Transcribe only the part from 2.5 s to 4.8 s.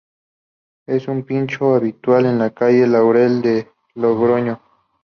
calle Laurel de Logroño.